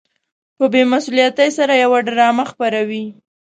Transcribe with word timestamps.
په 0.57 0.65
بې 0.73 0.81
مسؤليتۍ 0.91 1.49
سره 1.57 1.73
يوه 1.83 1.99
ډرامه 2.07 2.43
خپروي. 2.51 3.05